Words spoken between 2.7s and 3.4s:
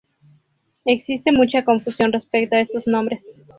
nombres.